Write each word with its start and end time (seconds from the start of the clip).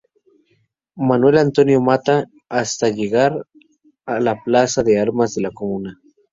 Manuel 1.09 1.37
Antonio 1.37 1.79
Matta 1.79 2.25
hasta 2.49 2.89
llegar 2.89 3.45
a 4.07 4.19
la 4.19 4.41
Plaza 4.41 4.81
de 4.81 4.99
Armas 4.99 5.35
de 5.35 5.43
la 5.43 5.51
Comuna. 5.51 5.99